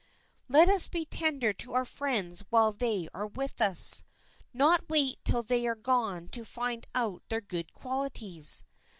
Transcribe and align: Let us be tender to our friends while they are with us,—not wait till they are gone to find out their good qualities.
Let 0.49 0.67
us 0.67 0.87
be 0.87 1.05
tender 1.05 1.53
to 1.53 1.73
our 1.73 1.85
friends 1.85 2.43
while 2.49 2.71
they 2.71 3.07
are 3.13 3.27
with 3.27 3.61
us,—not 3.61 4.89
wait 4.89 5.19
till 5.23 5.43
they 5.43 5.67
are 5.67 5.75
gone 5.75 6.27
to 6.29 6.43
find 6.43 6.87
out 6.95 7.21
their 7.29 7.39
good 7.39 7.71
qualities. 7.71 8.63